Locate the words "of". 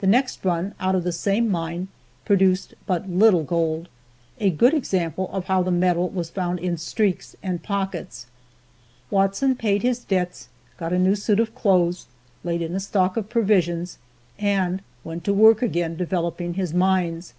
0.96-1.04, 5.32-5.44, 11.38-11.54, 13.16-13.28